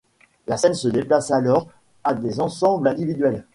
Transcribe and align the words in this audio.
La 0.47 0.57
scène 0.57 0.73
se 0.73 0.87
déplace 0.87 1.29
alors 1.29 1.67
à 2.03 2.15
des 2.15 2.39
ensembles 2.39 2.87
individuels. 2.87 3.45